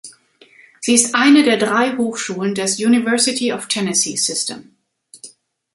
[0.79, 4.75] Sie ist eine der drei Hochschulen des University of Tennessee System.